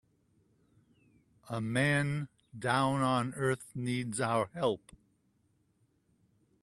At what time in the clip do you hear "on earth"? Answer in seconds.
3.03-3.69